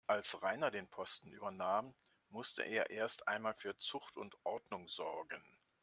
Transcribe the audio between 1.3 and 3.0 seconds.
übernahm, musste er